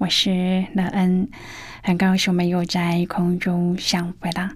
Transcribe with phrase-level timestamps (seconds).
[0.00, 1.28] 我是乐恩。
[1.82, 4.52] 很高兴我们又在空中相会了。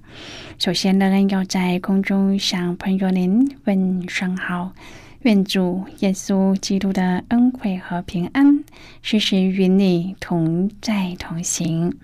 [0.59, 4.73] 首先，乐恩，要在空中向朋友您问声好，
[5.21, 8.65] 愿主耶稣基督的恩惠和平安
[9.03, 11.95] 时时与你同在同行。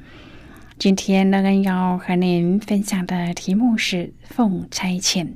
[0.78, 5.28] 今天，乐恩要和您分享的题目是奉差遣。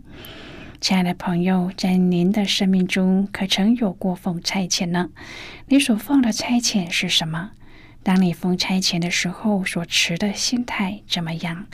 [0.78, 5.08] 亲爱的朋友，在您的生命中，可曾有过奉差遣呢？
[5.68, 7.52] 你所奉的差遣是什么？
[8.04, 11.66] 当你奉差遣的时候，所持的心态怎么样？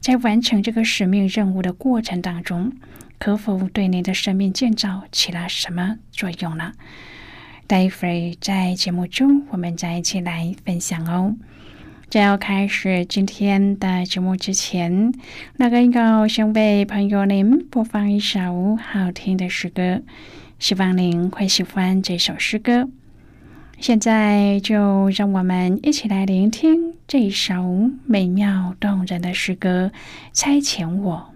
[0.00, 2.72] 在完成这个使命任务的过程当中，
[3.18, 6.72] 可否对你的生命建造起了什么作用呢？
[7.66, 11.34] 待会儿在节目中，我们再一起来分享哦。
[12.08, 15.12] 在要开始今天的节目之前，
[15.56, 20.02] 那个要先为朋友您播放一首好听的诗歌，
[20.60, 22.88] 希望您会喜欢这首诗歌。
[23.78, 29.90] 现在就让我们一起来聆听这首美妙动人的诗歌
[30.32, 31.30] 《差遣我》。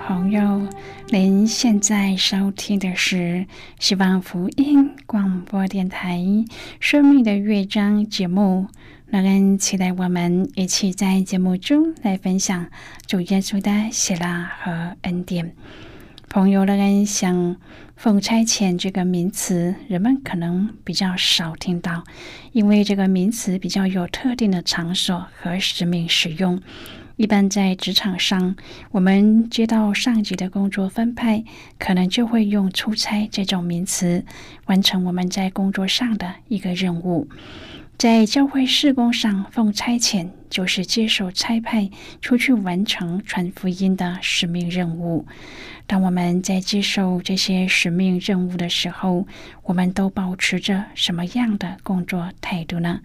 [0.00, 0.66] 朋友，
[1.10, 3.46] 您现在收听的是
[3.78, 6.16] 希望福音广播电台
[6.80, 8.66] 《生命的乐章》节目。
[9.08, 12.66] 那人期待我们一起在节目中来分享
[13.06, 15.54] 主耶稣的喜乐和恩典。
[16.30, 17.56] 朋友，那人想
[17.94, 22.04] “奉差遣”这个名词，人们可能比较少听到，
[22.52, 26.60] 因为这个名词比较有特定的场所和使命使用。
[27.20, 28.56] 一般在职场上，
[28.92, 31.44] 我们接到上级的工作分派，
[31.78, 34.24] 可能就会用“出差”这种名词，
[34.64, 37.28] 完成我们在工作上的一个任务。
[38.00, 41.90] 在教会事工上，奉差遣就是接受差派
[42.22, 45.26] 出去完成传福音的使命任务。
[45.86, 49.26] 当我们在接受这些使命任务的时候，
[49.64, 53.02] 我们都保持着什么样的工作态度呢？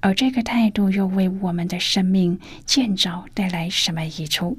[0.00, 4.58] 而这个态度又为我们的生命建造带来什么益处？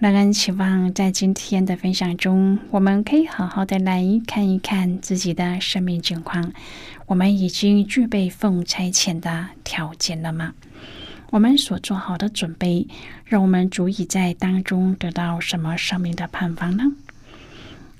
[0.00, 6.54] 乐安期望在今天的分享中，我们可以好好的来看一看自己的生命情况。
[7.04, 10.54] 我们已经具备奉差遣的条件了吗？
[11.28, 12.88] 我们所做好的准备，
[13.26, 16.84] 让我们足以在当中得到什么生命的盼望呢？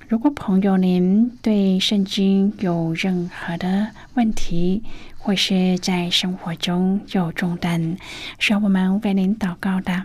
[0.09, 4.83] 如果朋友您对圣经有任何的问题，
[5.19, 7.99] 或是在生活中有重担，
[8.39, 10.05] 需要我们为您祷告的，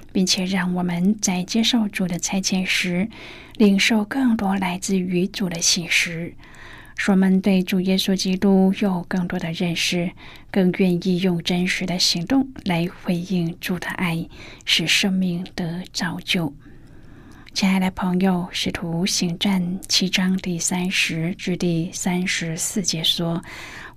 [0.11, 3.07] 并且让我们在接受主的差遣时，
[3.57, 6.33] 领受更多来自于主的信实，
[6.97, 10.11] 使我们对主耶稣基督有更多的认识，
[10.51, 14.27] 更愿意用真实的行动来回应主的爱，
[14.65, 16.53] 使生命得造就。
[17.53, 23.41] 亲爱的朋友，《使徒行传》七章第三十至第三十四节说：“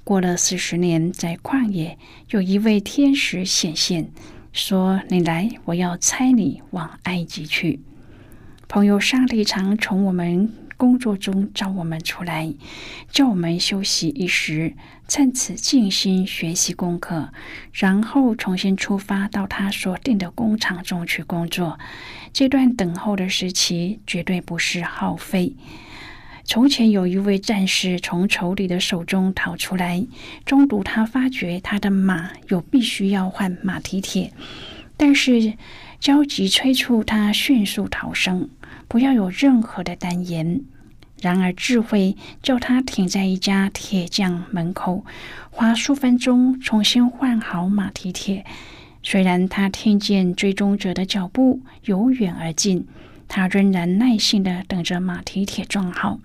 [0.02, 1.96] 过了四十年，在旷野
[2.30, 4.10] 有一位天使显现。”
[4.54, 7.80] 说：“你来，我要差你往埃及去。”
[8.68, 12.54] 朋友，上帝常从我们工作中召我们出来，
[13.10, 14.74] 叫我们休息一时，
[15.08, 17.32] 趁此静心学习功课，
[17.72, 21.80] 然后重新出发到他所定的工厂中去工作。
[22.32, 25.56] 这段等候的时期绝对不是耗费。
[26.46, 30.06] 从前有一位战士从仇敌的手中逃出来，
[30.44, 34.30] 中途他发觉他的马有必须要换马蹄铁，
[34.96, 35.54] 但是
[35.98, 38.50] 焦急催促他迅速逃生，
[38.88, 40.60] 不要有任何的单言。
[41.22, 45.06] 然而智慧叫他停在一家铁匠门口，
[45.50, 48.44] 花数分钟重新换好马蹄铁。
[49.02, 52.86] 虽然他听见追踪者的脚步由远而近，
[53.26, 56.20] 他仍然耐心的等着马蹄铁装好。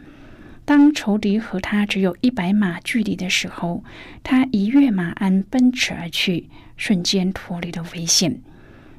[0.69, 3.83] 当仇敌和他只有一百码距离的时候，
[4.21, 8.39] 他一跃马鞍奔驰而去，瞬间脱离了危险。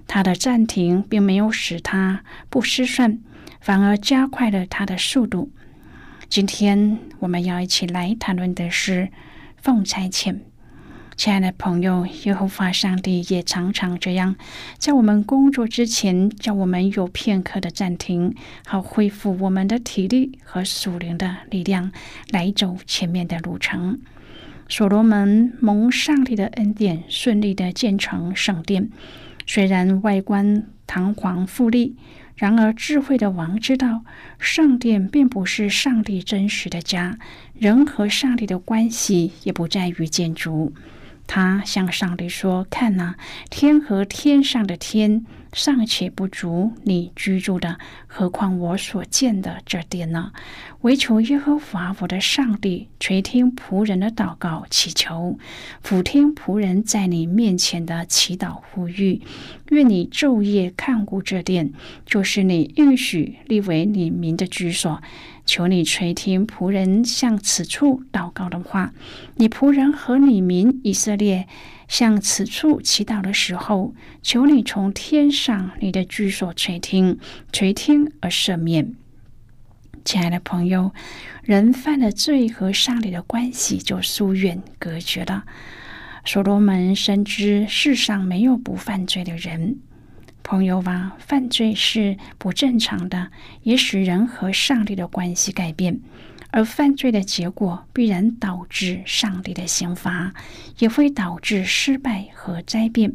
[0.09, 3.21] 他的暂停并没有使他不失算，
[3.61, 5.53] 反而加快了他的速度。
[6.29, 9.09] 今天我们要一起来谈论的是
[9.57, 10.41] 奉差遣。
[11.21, 14.37] 亲爱的朋友，耶和华上帝也常常这样，
[14.79, 18.35] 在我们工作之前，叫我们有片刻的暂停，
[18.65, 21.93] 好恢复我们的体力和属灵的力量，
[22.31, 24.01] 来走前面的路程。
[24.67, 28.89] 所罗门蒙上帝的恩典，顺利的建成圣殿，
[29.47, 31.97] 虽然外观堂皇富丽，
[32.35, 34.05] 然而智慧的王知道，
[34.39, 37.19] 圣殿并不是上帝真实的家，
[37.53, 40.73] 人和上帝的关系也不在于建筑。
[41.33, 43.15] 他向上帝说：“看呐，
[43.51, 50.33] 天和天上的天尚且不足你居住的，何况我所见的这殿呢？
[50.81, 55.39] 唯求耶和华我的上帝垂听仆人的祷告祈求，
[55.81, 59.23] 俯听仆人在你面前的祈祷呼吁。
[59.69, 61.73] 愿你昼夜看顾这殿，
[62.05, 65.01] 就是你应许立为你名的居所。”
[65.45, 68.93] 求你垂听仆人向此处祷告的话，
[69.37, 71.49] 你仆人和你民以色列
[71.89, 77.19] 向此处祈祷的时候，求你从天上你的居所垂听，
[77.53, 78.95] 垂听而赦免。
[80.05, 80.93] 亲爱的朋友，
[81.43, 85.45] 人犯了罪和上帝的关系就疏远隔绝了。
[86.25, 89.79] 所罗门深知世上没有不犯罪的人。
[90.43, 93.31] 朋友吧，犯罪是不正常的，
[93.63, 96.01] 也使人和上帝的关系改变。
[96.53, 100.35] 而犯罪的结果必然导致上帝的刑罚，
[100.79, 103.15] 也会导致失败和灾变。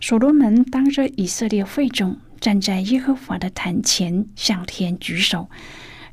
[0.00, 5.50] 所罗门当着以色列会众站在耶和华的坛前，向天举手。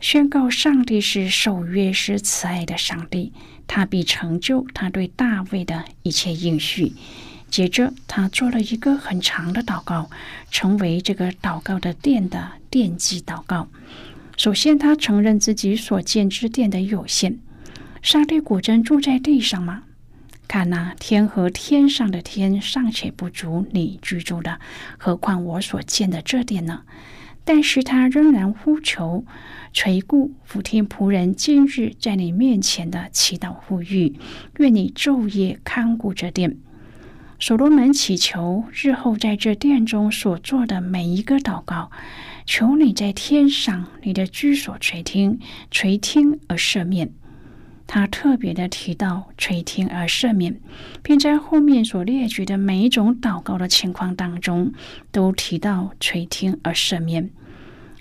[0.01, 3.31] 宣告上帝是守约、是慈爱的上帝，
[3.65, 6.91] 他必成就他对大卫的一切应许。
[7.53, 10.10] 接着，他做了一个很长的祷告，
[10.50, 13.67] 成为这个祷告的殿的奠基祷告。
[14.36, 17.38] 首先，他承认自己所建之殿的有限。
[18.01, 19.83] 上帝果真住在地上吗？
[20.48, 24.60] 看那天和天上的天尚且不足你居住的，
[24.98, 26.81] 何况我所建的这殿呢？
[27.45, 29.24] 但是他仍然呼求、
[29.72, 34.15] 垂顾、俯听仆人今日在你面前的祈祷呼吁，
[34.57, 36.57] 愿你昼夜看顾这殿。
[37.45, 41.91] 所罗门祈求日后在这殿中所做的每一个祷告，
[42.45, 45.38] 求你在天上你的居所垂听、
[45.69, 47.12] 垂听而赦免。
[47.85, 50.57] 他特别的提到垂听而赦免，
[51.01, 54.71] 并在后面所列举的每一种祷告的情况当中，
[55.12, 57.29] 都提到垂听而赦免。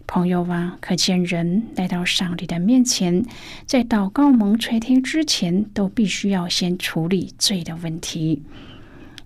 [0.07, 3.25] 朋友啊，可见人来到上帝的面前，
[3.67, 8.45] 在祷告蒙垂听之前，都必须要先处理罪的问题。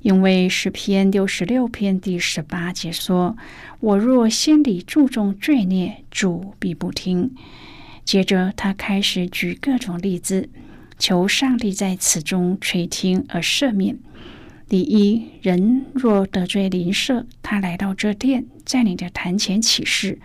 [0.06, 3.36] 因为诗篇六十六篇第十八节说
[3.80, 7.34] ：“我若心里注重罪孽，主必不听。”
[8.06, 10.48] 接着，他开始举各种例子，
[10.96, 13.98] 求上帝在此中垂听而赦免。
[14.68, 20.20] 第一，人若得罪邻舍，他来到这殿，在你的坛前起誓，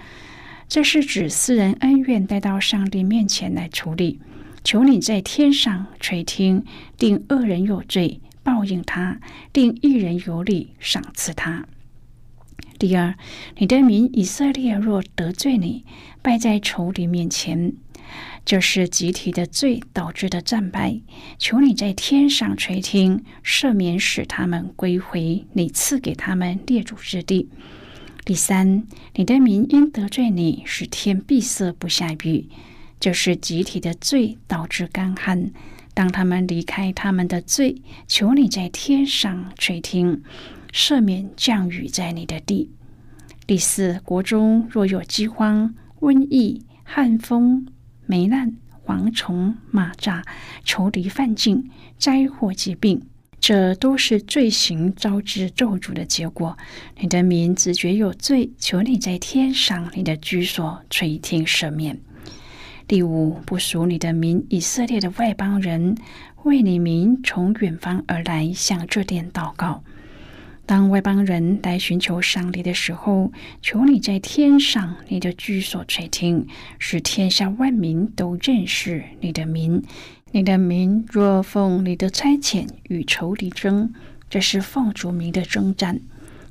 [0.68, 4.20] 这是指私人恩怨带到上帝面前来处理，
[4.64, 6.64] 求你在天上垂听，
[7.00, 9.20] 定恶人有罪，报应他；
[9.54, 11.66] 定一人有理，赏赐他。
[12.80, 13.16] 第二，
[13.58, 15.86] 你的民以色列若得罪你，
[16.22, 17.74] 败在仇敌面前，
[18.44, 21.00] 这是集体的罪导致的战败。
[21.38, 27.50] 求你在天上垂听，赦免，使他们归回你赐给他们列祖之地。
[28.26, 32.50] 第三，你的民因得罪你，使天闭塞不下雨，
[33.00, 35.52] 这是集体的罪导致干旱。
[35.94, 40.24] 当他们离开他们的罪，求你在天上垂听。
[40.74, 42.72] 赦免降雨在你的地。
[43.46, 47.68] 第四，国中若有饥荒、瘟疫、旱风、
[48.06, 48.56] 霉烂、
[48.86, 50.24] 蝗虫、蚂蚱、
[50.64, 53.02] 仇敌犯境、灾祸疾病，
[53.38, 56.58] 这都是罪行招致咒诅的结果。
[57.02, 62.00] 你的民自觉有罪，求你在天上你的居所垂听赦免。
[62.92, 65.96] 第五，不属你的民以色列的外邦人，
[66.44, 69.82] 为你民从远方而来，向这殿祷告。
[70.66, 73.32] 当外邦人来寻求上帝的时候，
[73.62, 76.46] 求你在天上你的居所垂听，
[76.80, 79.82] 使天下万民都认识你的名。
[80.34, 83.94] 你的名若奉你的差遣与仇敌争，
[84.30, 86.02] 这是奉主名的征战。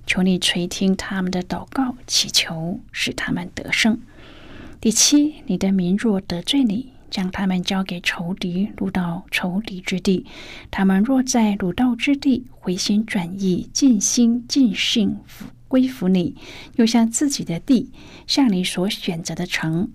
[0.07, 4.01] 求你垂听他们的祷告祈求，使他们得胜。
[4.81, 6.93] 第七，你的名若得罪你。
[7.11, 10.25] 将他们交给仇敌，掳到仇敌之地。
[10.71, 15.19] 他们若在掳到之地回心转意，尽心尽性
[15.67, 16.37] 归服你，
[16.77, 17.91] 又向自己的地，
[18.29, 19.91] 向你所选择的城，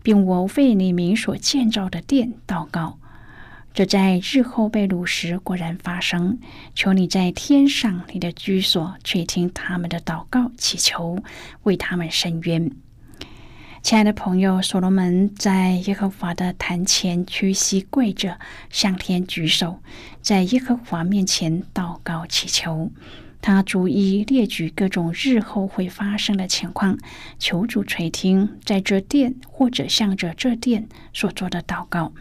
[0.00, 3.00] 并我为你名所建造的殿祷告，
[3.74, 6.38] 这在日后被掳时果然发生。
[6.76, 11.18] 求你在天上你的居所垂听他们的祷告祈求，
[11.64, 12.70] 为他们伸冤。
[13.82, 19.80] 亲爱的朋友，所罗门在耶和华的坛前屈膝跪着，向天举手，
[20.20, 22.90] 在耶和华面前祷告祈求。
[23.40, 26.98] 他逐一列举各种日后会发生的情况，
[27.38, 32.12] 求主垂听，在这殿或者向着这殿所做的祷告。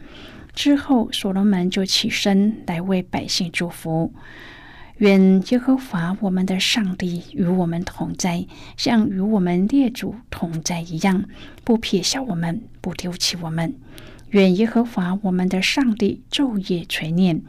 [0.56, 4.14] 之后，所罗门就起身来为百姓祝福。
[5.00, 11.24] 愿耶和华我们的上帝与我们同在，像与我们列祖同在一样，
[11.64, 13.74] 不撇下我们，不丢弃我们。
[14.32, 17.42] 愿耶和华我们的上帝昼夜垂念，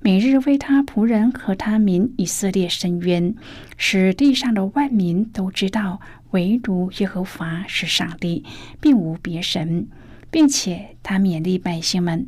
[0.00, 3.36] 每日为他仆人和他民以色列伸冤，
[3.76, 6.00] 使地上的万民都知道，
[6.32, 8.44] 唯独耶和华是上帝，
[8.80, 9.86] 并无别神，
[10.32, 12.26] 并且他勉励百姓们，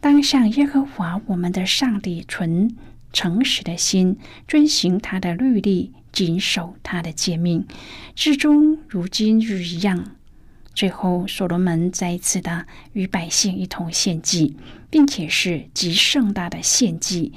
[0.00, 2.74] 当向耶和华我们的上帝存。
[3.16, 7.66] 诚实的心，遵循他的律例，谨守他的诫命，
[8.14, 10.12] 至终如今日一样。
[10.74, 14.58] 最后，所罗门再一次的与百姓一同献祭，
[14.90, 17.32] 并且是极盛大的献祭，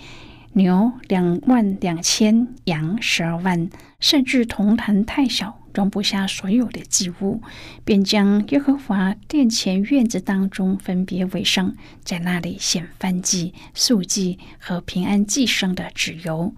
[0.51, 3.69] 牛两万两千，羊十二万，
[4.01, 7.41] 甚至铜坛太小，容不下所有的祭物，
[7.85, 16.53] 便将耶和华殿前院子当中分别为圣，在那里献燔祭、素祭和平安祭牲的脂油，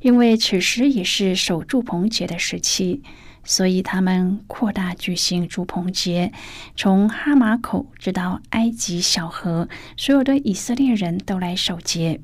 [0.00, 3.02] 因为此时也是守住棚节的时期。
[3.48, 6.32] 所以他们扩大举行祝棚节，
[6.76, 12.20] 从哈马口直到埃及小河，所有的以色列人都来守节。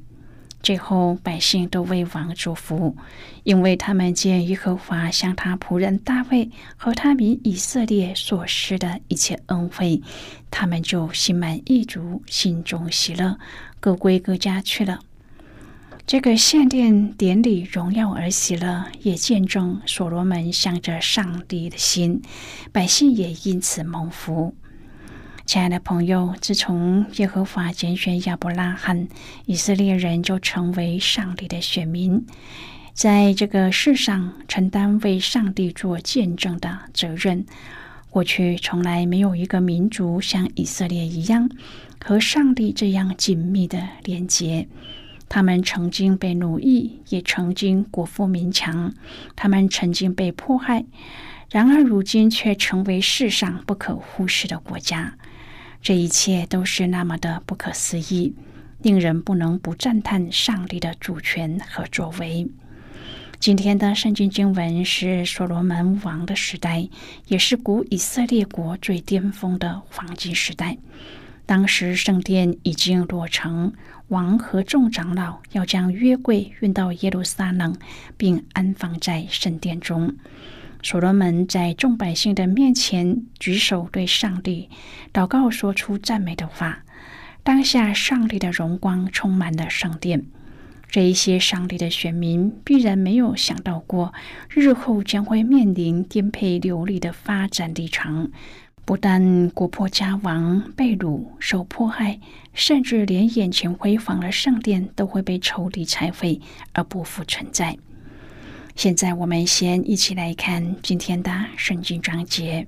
[0.62, 2.97] 最后百姓都为王祝福，
[3.42, 10.00] 因为他们见耶和华向他仆人大卫和他民以色列所施的一切恩惠，
[10.50, 13.38] 他们就心满意足，心中喜乐，
[13.81, 15.00] 各归各家去了。
[16.04, 22.23] 这个献殿典礼荣耀而喜乐，也见证所罗门向着上帝的心，
[22.73, 24.54] 百姓也因此蒙福。
[25.45, 29.09] 亲爱的朋友，自从耶和华拣选亚伯拉罕，
[29.45, 32.25] 以色列人就成为上帝的选民，
[32.95, 37.45] 在这个世上承担为上帝做见证的责任。
[38.09, 41.51] 过去从来没有一个民族像以色列一样，
[42.03, 44.69] 和上帝这样紧密的连结。
[45.29, 48.93] 他们曾经被奴役，也曾经国富民强；
[49.35, 50.85] 他们曾经被迫害，
[51.51, 55.15] 然而如今却成为世上不可忽视的国家。
[55.83, 58.37] 这一切都是那么的不可思议，
[58.83, 62.49] 令人不能不赞叹上帝的主权和作为。
[63.41, 66.89] 今天的圣经经文是所罗门王的时代，
[67.27, 70.79] 也是古以色列国最巅峰的黄金时代。
[71.45, 73.73] 当时圣殿已经落成。
[74.09, 77.75] 王和众长老要将约柜运到耶路撒冷，
[78.19, 80.15] 并安放在圣殿中。
[80.83, 84.69] 所罗门在众百姓的面前举手对上帝
[85.12, 86.85] 祷告，说出赞美的话。
[87.45, 90.25] 当下，上帝的荣光充满了圣殿。
[90.88, 94.12] 这一些上帝的选民必然没有想到过，
[94.51, 98.31] 日后将会面临颠沛流离的发展历程。
[98.85, 102.21] 不但国破家亡、被掳、受迫害，
[102.53, 106.40] 甚至连眼前辉煌的圣殿都会被抽离拆毁
[106.73, 107.79] 而不复存在。
[108.75, 112.67] 现在，我们先一起来看今天的圣经章节。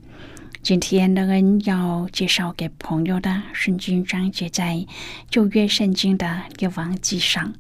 [0.63, 4.87] 今天乐恩要介绍给朋友的圣经章节，在
[5.31, 7.55] 旧约圣经的列王记上。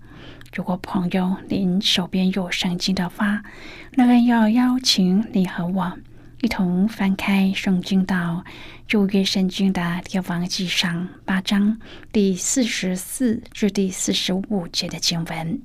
[0.54, 3.42] 如果朋友您手边有圣经的话，
[3.96, 5.98] 乐恩要邀请你和我。
[6.42, 8.44] 一同翻开圣经到
[8.86, 11.78] 旧约圣经的列王记上八章
[12.12, 15.60] 第四十四至第四十五节的经文。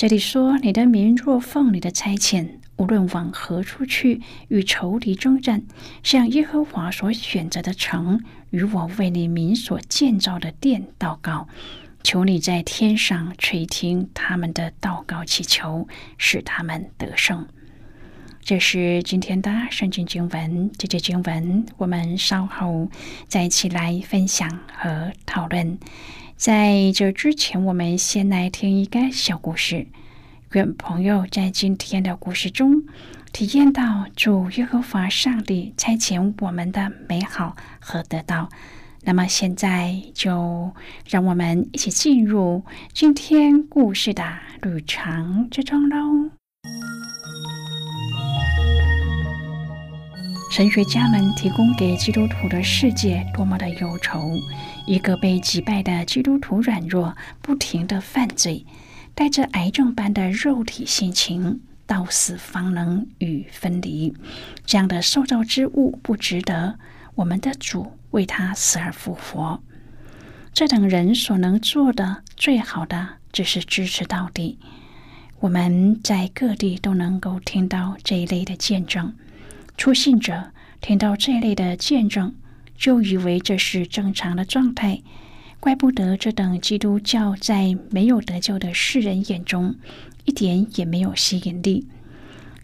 [0.00, 5.62] 这里说：“你的民若奉你的差遣，无论往何处去，与仇敌征战，
[6.02, 11.48] 向耶和华所选择的城，与我为你民所建造的殿祷告，
[12.02, 15.86] 求你在天上垂听他们的祷告祈求，
[16.16, 17.46] 使他们得胜。”
[18.40, 22.88] 这是今天的圣经经文，这节经文我们稍后
[23.28, 25.78] 再一起来分享和讨论。
[26.40, 29.86] 在这之前，我们先来听一个小故事。
[30.52, 32.82] 愿朋友在今天的故事中
[33.30, 38.48] 体验到主耶和华上帝差遣我们的美好和得到。
[39.02, 40.72] 那么现在就
[41.06, 44.24] 让我们一起进入今天故事的
[44.62, 46.30] 旅程之中喽。
[50.50, 54.32] 神学家们提供给基督徒的世界多么的忧愁！
[54.90, 58.66] 一个被击败的基督徒软弱，不停的犯罪，
[59.14, 64.12] 带着癌症般的肉体性情，到死方能与分离。
[64.66, 66.76] 这样的受造之物不值得
[67.14, 69.62] 我们的主为他死而复活。
[70.52, 74.58] 这等人所能做的最好的，只是支持到底。
[75.38, 79.14] 我们在各地都能够听到这一类的见证。
[79.76, 80.50] 初信者
[80.80, 82.34] 听到这类的见证，
[82.80, 85.02] 就以为这是正常的状态，
[85.60, 89.74] 怪不得这等基督教在没有得救的世人眼中
[90.24, 91.86] 一点也没有吸引力。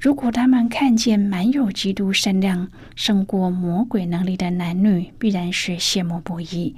[0.01, 6.75] 如果他们看见满有基督善良、胜过魔鬼能力的男女，必然是羡慕不已。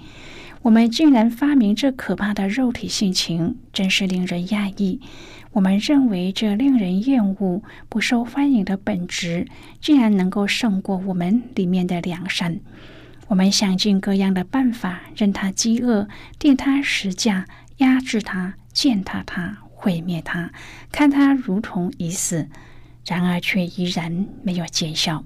[0.63, 5.01] 我们竟然发明这可怕的肉体性情，真是令人讶异。
[5.53, 9.47] 我们认为这令人厌恶、不受欢迎的本质，
[9.81, 12.59] 竟然能够胜过我们里面的良善。
[13.29, 20.51] 我们想尽各样的办法，任他饥饿，定他实价，压制他，践踏他，毁灭他，
[20.91, 22.49] 看他如同已死，
[23.07, 25.25] 然而却依然没有见效。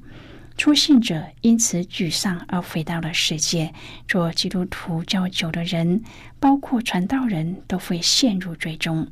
[0.58, 3.72] 初信者因此沮丧而回到了世界。
[4.06, 6.02] 做基督徒较久的人，
[6.40, 9.06] 包括传道人都会陷入罪中，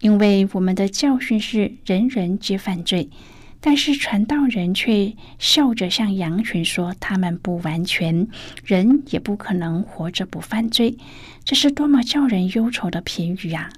[0.00, 3.08] 因为我们的教训是人人皆犯罪。
[3.66, 8.28] 但是传道人却笑着向羊群说：“他们不完全，
[8.64, 10.96] 人也不可能活着不犯罪。”
[11.42, 13.68] 这是多么叫人忧愁的评语啊！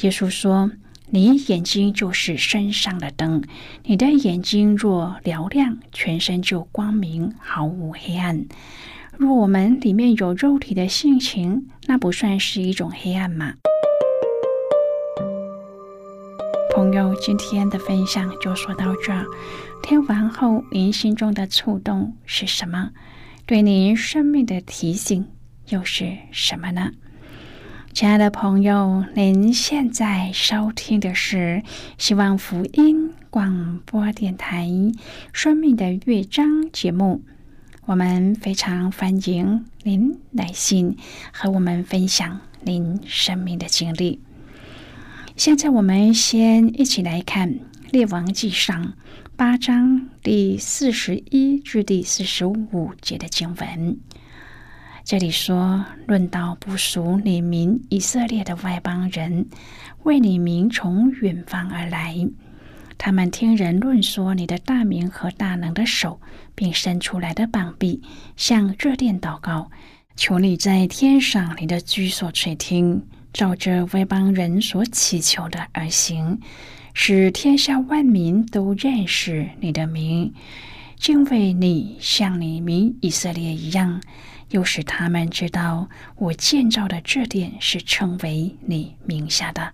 [0.00, 0.70] 耶稣说
[1.12, 3.42] ：“你眼睛就是身上的灯，
[3.84, 8.46] 你的眼睛若嘹亮，全身就光明，毫无黑暗。
[9.18, 13.56] 若我们里面有肉体的性情，那不算是一种黑暗吗？”
[16.74, 19.26] 朋友，今天的分享就说到这儿。
[19.82, 22.92] 听完后，您心中的触动是什么？
[23.44, 25.28] 对您生命的提醒
[25.68, 26.92] 又是什么呢？
[27.92, 31.62] 亲爱的朋友，您现在收听的是
[31.98, 34.66] 希望福音广播电台
[35.30, 37.22] 《生命的乐章》节目。
[37.84, 40.96] 我们非常欢迎您来信
[41.34, 44.20] 和我们分享您生命的经历。
[45.36, 47.54] 现在我们先一起来看
[47.90, 48.84] 《列王纪上》
[49.34, 53.98] 八章第四十一至第四十五节的经文。
[55.04, 59.46] 这里说：“论到不属你民以色列的外邦人，
[60.02, 62.14] 为你民从远方而来，
[62.98, 66.20] 他们听人论说你的大名和大能的手，
[66.54, 68.02] 并伸出来的膀臂，
[68.36, 69.70] 向热殿祷告，
[70.14, 76.38] 求你在天上你的居所垂听。”照着外邦人所祈求的而行，
[76.92, 80.34] 使天下万民都认识你的名，
[80.96, 84.02] 敬畏你，像你名以色列一样，
[84.50, 89.72] 又使他们知道我建造的这殿是称为你名下的。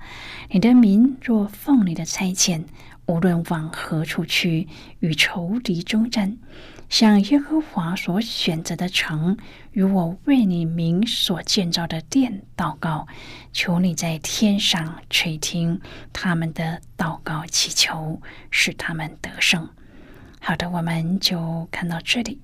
[0.51, 2.63] 你的民若奉你的差遣，
[3.07, 4.69] 无论往何处去，
[5.01, 6.39] 与仇敌征战。
[6.89, 9.37] 向耶和华所选择的城
[9.73, 13.07] 与我为你名所建造的殿祷告，
[13.53, 15.81] 求你在天上垂听
[16.13, 18.21] 他们的祷告祈求，
[18.51, 19.69] 使他们得胜。
[20.41, 22.41] 好的，我们就看到这里。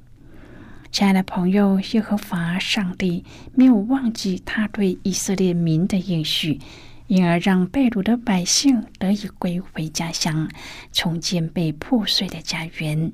[0.92, 6.60] 亲爱的朋友，耶和华上帝没有忘记他对以色列民的应许，
[7.06, 10.48] 因而让被掳的百姓得以归回家乡，
[10.92, 13.10] 重建被破碎的家园。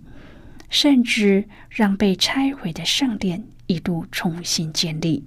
[0.71, 5.25] 甚至让被拆毁的圣殿一度重新建立。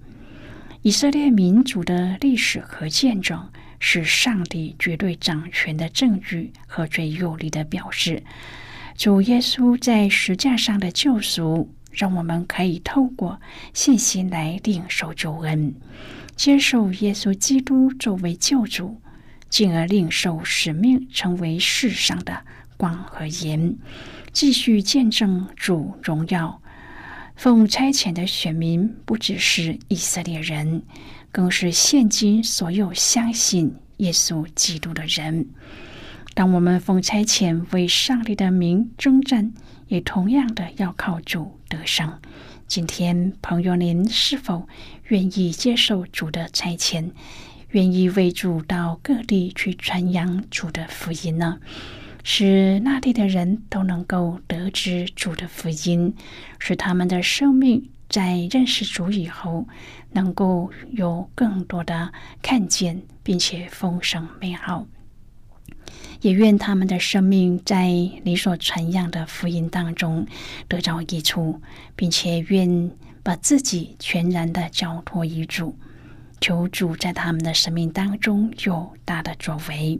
[0.82, 8.24] 以色列民族的历史和见证，是上帝绝对掌权的证据和最有力的表示。
[8.98, 13.40] 主耶稣在石架上的救赎，让我们可以透过
[13.74, 15.74] 信心来领受救恩，
[16.36, 19.02] 接受耶稣基督作为救主，
[19.50, 22.46] 进而领受使命，成为世上的
[22.78, 23.76] 光和盐。
[24.34, 26.60] 继续见证主荣耀，
[27.36, 30.82] 奉差遣的选民不只是以色列人，
[31.32, 35.46] 更是现今所有相信耶稣基督的人。
[36.34, 39.54] 当我们奉差遣为上帝的名征战，
[39.88, 42.20] 也同样的要靠主得胜。
[42.68, 44.68] 今天，朋友，您是否
[45.10, 47.12] 愿意接受主的差遣，
[47.70, 51.60] 愿意为主到各地去传扬主的福音呢？
[52.24, 56.16] 使那地的人都能够得知主的福音，
[56.58, 59.68] 使他们的生命在认识主以后，
[60.12, 64.88] 能够有更多的看见，并且丰盛美好。
[66.22, 67.88] 也愿他们的生命在
[68.24, 70.26] 你所传扬的福音当中
[70.70, 71.62] 得着益处，
[71.98, 72.90] 并且愿
[73.22, 75.78] 把自己全然的交托于主，
[76.40, 80.00] 求主在他们的生命当中有大的作为。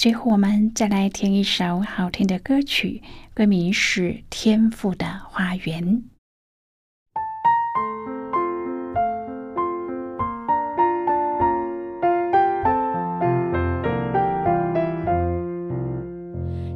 [0.00, 3.02] 最后，我们再来听一首好听的歌曲，
[3.34, 5.84] 歌名是《天赋的花园》。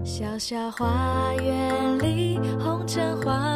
[0.04, 3.53] 小小花园里，红橙黄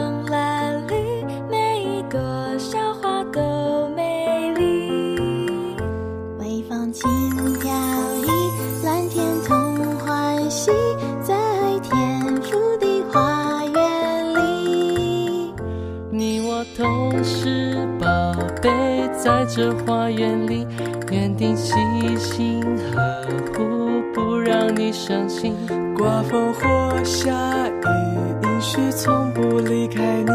[19.58, 20.64] 这花园里，
[21.10, 21.74] 园丁细
[22.16, 25.52] 心呵护，不让你伤心。
[25.96, 27.34] 刮风或下
[27.66, 30.30] 雨，应许从不离开你。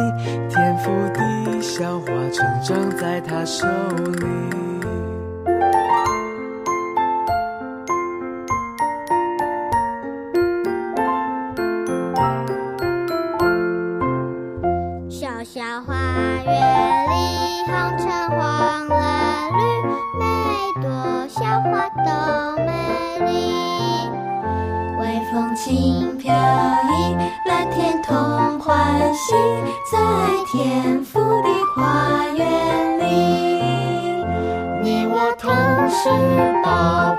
[0.49, 4.62] 天赋的小花，成长在他手里。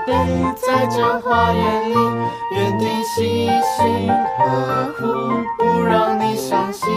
[0.05, 1.95] 宝贝，在这花园里，
[2.51, 5.03] 园丁细心呵护，
[5.57, 6.87] 不让你伤心。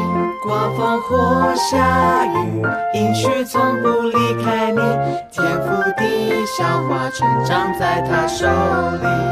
[0.43, 2.63] 刮风或下雨，
[2.95, 4.81] 阴雨从不离开你。
[5.31, 9.28] 天赋地小花，成长在他手里。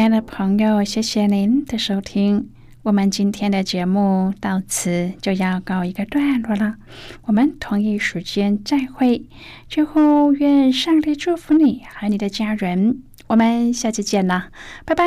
[0.00, 2.48] 亲爱的朋友，谢谢您的收听。
[2.84, 6.76] 我们今天的节目到此就要告一个段落了，
[7.26, 9.26] 我们同一时间再会。
[9.68, 13.02] 最后，愿上帝祝福你和你的家人。
[13.26, 14.46] 我们下期见了，
[14.86, 15.04] 拜拜。